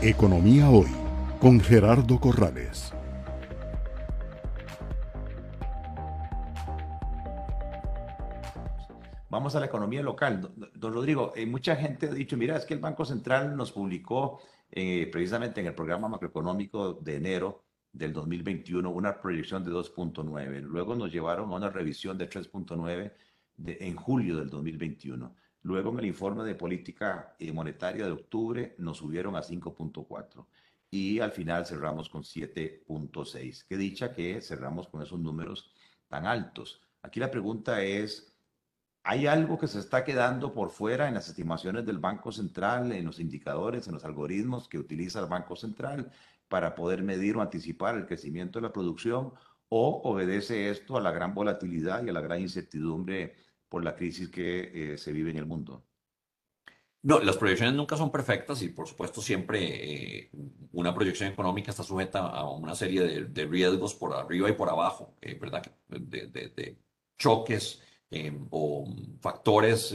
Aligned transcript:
Economía 0.00 0.70
Hoy 0.70 0.86
con 1.40 1.58
Gerardo 1.58 2.20
Corrales. 2.20 2.94
Vamos 9.28 9.56
a 9.56 9.60
la 9.60 9.66
economía 9.66 10.00
local. 10.00 10.52
Don 10.72 10.92
Rodrigo, 10.92 11.32
eh, 11.34 11.46
mucha 11.46 11.74
gente 11.74 12.06
ha 12.06 12.12
dicho, 12.12 12.36
mira, 12.36 12.56
es 12.56 12.64
que 12.64 12.74
el 12.74 12.80
Banco 12.80 13.04
Central 13.04 13.56
nos 13.56 13.72
publicó 13.72 14.38
eh, 14.70 15.08
precisamente 15.10 15.60
en 15.62 15.66
el 15.66 15.74
programa 15.74 16.06
macroeconómico 16.06 16.92
de 16.94 17.16
enero 17.16 17.64
del 17.92 18.12
2021 18.12 18.88
una 18.88 19.20
proyección 19.20 19.64
de 19.64 19.72
2.9. 19.72 20.60
Luego 20.60 20.94
nos 20.94 21.10
llevaron 21.10 21.50
a 21.50 21.56
una 21.56 21.70
revisión 21.70 22.16
de 22.16 22.30
3.9 22.30 23.12
en 23.66 23.96
julio 23.96 24.36
del 24.36 24.48
2021. 24.48 25.34
Luego 25.62 25.90
en 25.90 25.98
el 25.98 26.06
informe 26.06 26.44
de 26.44 26.54
política 26.54 27.34
eh, 27.38 27.52
monetaria 27.52 28.06
de 28.06 28.12
octubre 28.12 28.74
nos 28.78 28.98
subieron 28.98 29.36
a 29.36 29.42
5.4 29.42 30.46
y 30.90 31.20
al 31.20 31.32
final 31.32 31.66
cerramos 31.66 32.08
con 32.08 32.22
7.6. 32.22 33.66
Qué 33.68 33.76
dicha 33.76 34.12
que 34.12 34.40
cerramos 34.40 34.88
con 34.88 35.02
esos 35.02 35.18
números 35.18 35.72
tan 36.08 36.26
altos. 36.26 36.80
Aquí 37.02 37.20
la 37.20 37.30
pregunta 37.30 37.82
es, 37.82 38.34
¿hay 39.02 39.26
algo 39.26 39.58
que 39.58 39.66
se 39.66 39.80
está 39.80 40.04
quedando 40.04 40.54
por 40.54 40.70
fuera 40.70 41.08
en 41.08 41.14
las 41.14 41.28
estimaciones 41.28 41.84
del 41.84 41.98
Banco 41.98 42.32
Central, 42.32 42.92
en 42.92 43.04
los 43.04 43.20
indicadores, 43.20 43.86
en 43.86 43.94
los 43.94 44.04
algoritmos 44.04 44.68
que 44.68 44.78
utiliza 44.78 45.20
el 45.20 45.26
Banco 45.26 45.56
Central 45.56 46.10
para 46.48 46.74
poder 46.74 47.02
medir 47.02 47.36
o 47.36 47.42
anticipar 47.42 47.96
el 47.96 48.06
crecimiento 48.06 48.58
de 48.58 48.62
la 48.62 48.72
producción? 48.72 49.34
¿O 49.68 50.00
obedece 50.04 50.70
esto 50.70 50.96
a 50.96 51.00
la 51.02 51.10
gran 51.10 51.34
volatilidad 51.34 52.02
y 52.04 52.08
a 52.08 52.12
la 52.12 52.22
gran 52.22 52.40
incertidumbre 52.40 53.36
por 53.68 53.84
la 53.84 53.94
crisis 53.94 54.28
que 54.28 54.92
eh, 54.92 54.98
se 54.98 55.12
vive 55.12 55.30
en 55.30 55.38
el 55.38 55.46
mundo. 55.46 55.84
No, 57.02 57.20
las 57.20 57.36
proyecciones 57.36 57.74
nunca 57.74 57.96
son 57.96 58.10
perfectas 58.10 58.60
y 58.62 58.70
por 58.70 58.88
supuesto 58.88 59.22
siempre 59.22 60.24
eh, 60.24 60.30
una 60.72 60.92
proyección 60.94 61.30
económica 61.30 61.70
está 61.70 61.84
sujeta 61.84 62.26
a 62.26 62.50
una 62.50 62.74
serie 62.74 63.22
de, 63.22 63.46
riesgos 63.46 63.94
por 63.94 64.14
arriba 64.14 64.50
y 64.50 64.54
por 64.54 64.68
abajo, 64.68 65.14
eh, 65.20 65.38
¿verdad? 65.40 65.62
De, 65.88 66.76
choques 67.16 67.82
o 68.50 68.86
factores, 69.20 69.94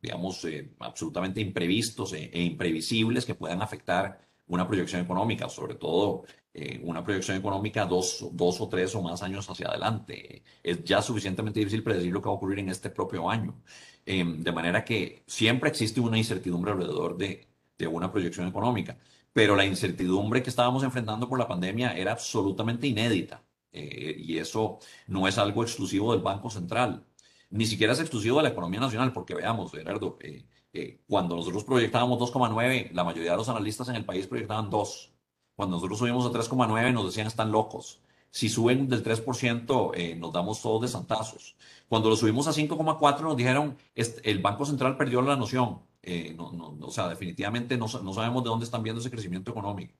digamos, 0.00 0.46
absolutamente 0.78 1.40
imprevistos 1.40 2.12
e 2.12 2.42
imprevisibles 2.42 3.24
que 3.24 3.34
puedan 3.34 3.62
afectar 3.62 4.29
una 4.50 4.66
proyección 4.66 5.02
económica, 5.02 5.48
sobre 5.48 5.74
todo 5.76 6.24
eh, 6.52 6.80
una 6.82 7.04
proyección 7.04 7.36
económica 7.36 7.86
dos, 7.86 8.28
dos 8.32 8.60
o 8.60 8.68
tres 8.68 8.94
o 8.96 9.02
más 9.02 9.22
años 9.22 9.48
hacia 9.48 9.68
adelante. 9.68 10.42
Es 10.62 10.84
ya 10.84 11.00
suficientemente 11.02 11.60
difícil 11.60 11.82
predecir 11.84 12.12
lo 12.12 12.20
que 12.20 12.28
va 12.28 12.34
a 12.34 12.36
ocurrir 12.36 12.58
en 12.58 12.68
este 12.68 12.90
propio 12.90 13.30
año. 13.30 13.62
Em, 14.04 14.42
de 14.42 14.52
manera 14.52 14.84
que 14.84 15.22
siempre 15.26 15.70
existe 15.70 16.00
una 16.00 16.18
incertidumbre 16.18 16.72
alrededor 16.72 17.16
de, 17.16 17.48
de 17.78 17.86
una 17.86 18.10
proyección 18.10 18.48
económica, 18.48 18.98
pero 19.32 19.54
la 19.56 19.64
incertidumbre 19.64 20.42
que 20.42 20.50
estábamos 20.50 20.82
enfrentando 20.82 21.28
por 21.28 21.38
la 21.38 21.48
pandemia 21.48 21.96
era 21.96 22.12
absolutamente 22.12 22.86
inédita. 22.88 23.44
Eh, 23.72 24.16
y 24.18 24.38
eso 24.38 24.78
no 25.06 25.28
es 25.28 25.38
algo 25.38 25.62
exclusivo 25.62 26.12
del 26.12 26.22
Banco 26.22 26.50
Central, 26.50 27.04
ni 27.50 27.66
siquiera 27.66 27.92
es 27.92 28.00
exclusivo 28.00 28.38
de 28.38 28.44
la 28.44 28.48
economía 28.50 28.80
nacional, 28.80 29.12
porque 29.12 29.34
veamos, 29.34 29.72
Gerardo, 29.72 30.18
eh, 30.72 31.00
cuando 31.08 31.36
nosotros 31.36 31.64
proyectábamos 31.64 32.18
2,9, 32.18 32.90
la 32.92 33.04
mayoría 33.04 33.32
de 33.32 33.36
los 33.36 33.48
analistas 33.48 33.88
en 33.88 33.96
el 33.96 34.04
país 34.04 34.26
proyectaban 34.26 34.70
2. 34.70 35.12
Cuando 35.56 35.76
nosotros 35.76 35.98
subimos 35.98 36.24
a 36.26 36.30
3,9 36.30 36.92
nos 36.92 37.06
decían 37.06 37.26
están 37.26 37.52
locos. 37.52 38.00
Si 38.30 38.48
suben 38.48 38.88
del 38.88 39.02
3%, 39.02 39.92
eh, 39.94 40.14
nos 40.14 40.32
damos 40.32 40.62
todos 40.62 40.82
de 40.82 40.88
santazos. 40.88 41.56
Cuando 41.88 42.08
lo 42.08 42.16
subimos 42.16 42.46
a 42.46 42.52
5,4 42.52 43.20
nos 43.22 43.36
dijeron 43.36 43.76
el 43.94 44.38
Banco 44.38 44.64
Central 44.64 44.96
perdió 44.96 45.20
la 45.22 45.36
noción. 45.36 45.80
Eh, 46.02 46.32
no, 46.34 46.78
o 46.80 46.90
sea, 46.90 47.08
definitivamente 47.08 47.76
no, 47.76 47.86
no, 48.02 48.14
sabemos 48.14 48.42
de 48.44 48.48
dónde 48.48 48.64
están 48.64 48.82
viendo 48.82 49.00
ese 49.00 49.10
crecimiento 49.10 49.50
económico. 49.50 49.94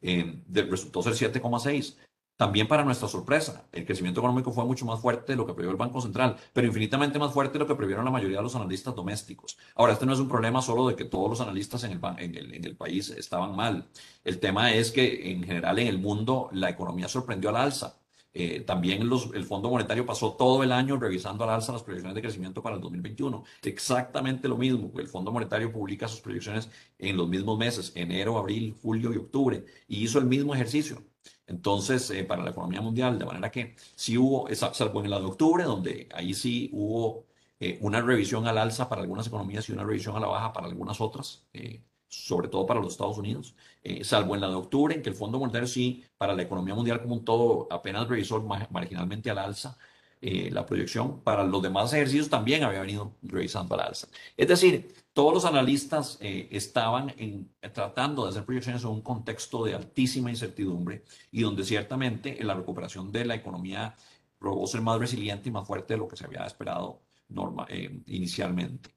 Eh, 0.00 0.42
resultó 0.48 1.02
ser 1.02 1.14
7,6. 1.14 1.96
También 2.36 2.66
para 2.66 2.84
nuestra 2.84 3.06
sorpresa, 3.06 3.68
el 3.70 3.86
crecimiento 3.86 4.20
económico 4.20 4.50
fue 4.52 4.64
mucho 4.64 4.84
más 4.84 5.00
fuerte 5.00 5.32
de 5.32 5.36
lo 5.36 5.46
que 5.46 5.54
previó 5.54 5.70
el 5.70 5.76
Banco 5.76 6.00
Central, 6.00 6.36
pero 6.52 6.66
infinitamente 6.66 7.16
más 7.18 7.32
fuerte 7.32 7.54
de 7.54 7.58
lo 7.60 7.66
que 7.68 7.76
previeron 7.76 8.04
la 8.04 8.10
mayoría 8.10 8.38
de 8.38 8.42
los 8.42 8.56
analistas 8.56 8.94
domésticos. 8.94 9.56
Ahora, 9.76 9.92
este 9.92 10.04
no 10.04 10.12
es 10.12 10.18
un 10.18 10.28
problema 10.28 10.60
solo 10.60 10.88
de 10.88 10.96
que 10.96 11.04
todos 11.04 11.30
los 11.30 11.40
analistas 11.40 11.84
en 11.84 11.92
el, 11.92 12.54
en 12.54 12.64
el, 12.64 12.76
país 12.76 13.10
estaban 13.10 13.54
mal. 13.54 13.86
El 14.24 14.40
tema 14.40 14.72
es 14.72 14.90
que 14.90 15.30
en 15.30 15.44
general 15.44 15.78
en 15.78 15.86
el 15.86 15.98
mundo 15.98 16.48
la 16.52 16.70
economía 16.70 17.06
sorprendió 17.06 17.50
al 17.50 17.56
alza. 17.56 18.00
Eh, 18.36 18.62
también 18.62 19.08
el 19.34 19.44
Fondo 19.44 19.70
Monetario 19.70 20.04
pasó 20.04 20.32
todo 20.32 20.64
el 20.64 20.72
año 20.72 20.96
revisando 20.96 21.44
al 21.44 21.50
alza 21.50 21.72
las 21.72 21.84
proyecciones 21.84 22.16
de 22.16 22.22
crecimiento 22.22 22.62
para 22.62 22.74
el 22.74 22.82
2021. 22.82 23.44
Exactamente 23.62 24.48
lo 24.48 24.56
mismo. 24.56 24.90
El 24.98 25.06
Fondo 25.06 25.30
Monetario 25.30 25.70
publica 25.70 26.08
sus 26.08 26.20
proyecciones 26.20 26.68
en 26.98 27.16
los 27.16 27.28
mismos 27.28 27.56
meses, 27.58 27.92
enero, 27.94 28.36
abril, 28.38 28.74
julio 28.82 29.12
y 29.12 29.18
octubre, 29.18 29.64
y 29.86 30.02
hizo 30.02 30.18
el 30.18 30.26
mismo 30.26 30.52
ejercicio. 30.52 31.00
Entonces, 31.46 32.10
eh, 32.10 32.24
para 32.24 32.42
la 32.42 32.50
economía 32.50 32.80
mundial, 32.80 33.18
de 33.18 33.24
manera 33.26 33.50
que 33.50 33.76
sí 33.94 34.16
hubo, 34.16 34.48
salvo 34.54 35.04
en 35.04 35.10
la 35.10 35.18
de 35.18 35.26
octubre, 35.26 35.64
donde 35.64 36.08
ahí 36.14 36.32
sí 36.34 36.70
hubo 36.72 37.26
eh, 37.60 37.78
una 37.82 38.00
revisión 38.00 38.46
al 38.46 38.58
alza 38.58 38.88
para 38.88 39.02
algunas 39.02 39.26
economías 39.26 39.68
y 39.68 39.72
una 39.72 39.84
revisión 39.84 40.16
a 40.16 40.20
la 40.20 40.26
baja 40.26 40.52
para 40.52 40.66
algunas 40.66 41.00
otras, 41.00 41.46
eh, 41.52 41.82
sobre 42.08 42.48
todo 42.48 42.66
para 42.66 42.80
los 42.80 42.92
Estados 42.92 43.18
Unidos, 43.18 43.54
salvo 44.02 44.34
en 44.34 44.40
la 44.40 44.48
de 44.48 44.54
octubre, 44.54 44.94
en 44.94 45.02
que 45.02 45.10
el 45.10 45.16
Fondo 45.16 45.38
Monetario 45.38 45.66
sí, 45.66 46.04
para 46.16 46.34
la 46.34 46.42
economía 46.42 46.74
mundial 46.74 47.02
como 47.02 47.14
un 47.16 47.24
todo, 47.24 47.66
apenas 47.70 48.08
revisó 48.08 48.40
marginalmente 48.70 49.30
al 49.30 49.38
alza, 49.38 49.76
eh, 50.26 50.48
la 50.50 50.64
proyección. 50.64 51.20
Para 51.20 51.44
los 51.44 51.60
demás 51.60 51.92
ejercicios 51.92 52.30
también 52.30 52.64
había 52.64 52.80
venido 52.80 53.14
revisando 53.20 53.74
al 53.74 53.82
alza. 53.82 54.08
Es 54.38 54.48
decir, 54.48 54.94
todos 55.12 55.34
los 55.34 55.44
analistas 55.44 56.16
eh, 56.22 56.48
estaban 56.50 57.12
tratando 57.74 58.24
de 58.24 58.30
hacer 58.30 58.46
proyecciones 58.46 58.82
en 58.84 58.88
un 58.88 59.02
contexto 59.02 59.66
de 59.66 59.74
altísima 59.74 60.30
incertidumbre 60.30 61.04
y 61.30 61.42
donde 61.42 61.62
ciertamente 61.62 62.40
en 62.40 62.46
la 62.46 62.54
recuperación 62.54 63.12
de 63.12 63.26
la 63.26 63.34
economía 63.34 63.96
probó 64.38 64.66
ser 64.66 64.80
más 64.80 64.98
resiliente 64.98 65.50
y 65.50 65.52
más 65.52 65.66
fuerte 65.66 65.92
de 65.92 65.98
lo 65.98 66.08
que 66.08 66.16
se 66.16 66.24
había 66.24 66.46
esperado 66.46 67.02
eh, 67.68 68.02
inicialmente. 68.06 68.94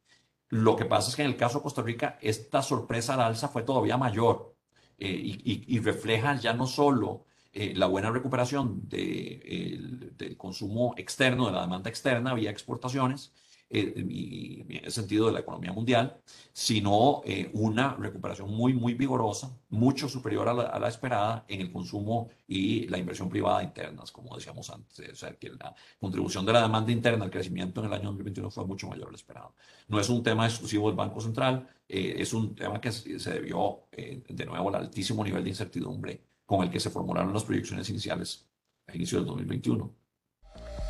Lo 0.48 0.78
que 0.78 0.86
pasa 0.86 1.10
es 1.10 1.18
que 1.18 1.24
en 1.24 1.32
el 1.32 1.36
caso 1.36 1.58
de 1.58 1.64
Costa 1.64 1.82
Rica, 1.82 2.18
esta 2.22 2.62
sorpresa 2.62 3.16
al 3.16 3.22
alza 3.22 3.50
fue 3.50 3.64
todavía 3.64 3.98
mayor 3.98 4.56
y 4.98 5.80
refleja 5.80 6.40
ya 6.40 6.54
no 6.54 6.66
solo 6.68 7.27
eh, 7.54 7.74
la 7.76 7.88
buena 7.88 8.12
recuperación 8.12 8.88
del 8.88 10.36
consumo 10.38 10.94
externo, 10.98 11.48
de 11.48 11.54
la 11.54 11.62
demanda 11.62 11.90
externa 11.90 12.34
vía 12.34 12.52
exportaciones, 12.52 13.34
eh, 13.70 13.94
y, 14.08 14.62
en 14.62 14.86
el 14.86 14.92
sentido 14.92 15.28
de 15.28 15.34
la 15.34 15.40
economía 15.42 15.74
mundial, 15.74 16.22
sino 16.54 17.22
eh, 17.26 17.50
una 17.54 17.96
recuperación 17.96 18.50
muy, 18.50 18.74
muy 18.74 18.94
vigorosa, 18.94 19.52
mucho 19.70 20.08
superior 20.08 20.48
a 20.48 20.80
la, 20.80 20.88
esperada 20.88 21.44
en 21.50 21.62
el 21.62 21.72
consumo 21.72 22.30
y 22.48 22.88
la 22.88 22.98
inversión 22.98 23.28
privada 23.30 23.62
internas, 23.64 24.12
como 24.12 24.36
decíamos 24.36 24.70
antes. 24.70 25.10
O 25.12 25.16
sea, 25.16 25.34
que 25.34 25.50
la 25.50 25.76
contribución 26.00 26.46
de 26.46 26.54
la 26.54 26.62
demanda 26.62 26.92
interna 26.92 27.26
al 27.26 27.32
crecimiento 27.32 27.82
en 27.82 27.88
el 27.88 27.94
año 27.94 28.06
2021 28.06 28.52
fue 28.52 28.66
mucho 28.66 28.88
mayor 28.88 29.08
a 29.08 29.12
lo 29.12 29.18
esperado. 29.18 29.54
No 29.90 30.00
es 30.00 30.08
un 30.10 30.24
tema 30.24 30.46
exclusivo 30.46 30.88
del 30.88 30.96
Banco 30.96 31.20
Central, 31.20 31.68
es 31.90 32.34
un 32.34 32.56
tema 32.56 32.80
que 32.80 32.92
se 32.92 33.32
debió, 33.32 33.88
de 33.92 34.46
nuevo, 34.46 34.70
al 34.70 34.76
altísimo 34.76 35.24
nivel 35.24 35.44
de 35.44 35.50
incertidumbre 35.50 36.22
con 36.48 36.64
el 36.64 36.72
que 36.72 36.80
se 36.80 36.90
formularon 36.90 37.34
las 37.34 37.44
proyecciones 37.44 37.88
iniciales 37.90 38.48
a 38.88 38.96
inicio 38.96 39.20
del 39.20 39.28
2021. 39.28 39.94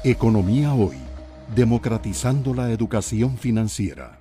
Economía 0.04 0.74
hoy, 0.74 0.98
democratizando 1.54 2.54
la 2.54 2.72
educación 2.72 3.38
financiera. 3.38 4.20